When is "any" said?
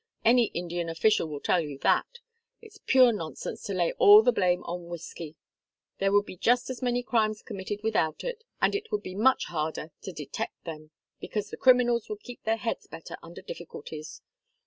0.25-0.45